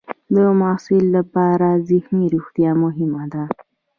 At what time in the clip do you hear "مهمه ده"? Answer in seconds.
2.83-3.43